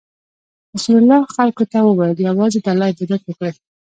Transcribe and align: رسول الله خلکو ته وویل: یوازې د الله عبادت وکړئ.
رسول 0.75 0.95
الله 1.01 1.21
خلکو 1.35 1.63
ته 1.71 1.77
وویل: 1.83 2.17
یوازې 2.27 2.59
د 2.61 2.67
الله 2.71 2.87
عبادت 2.93 3.21
وکړئ. 3.25 3.51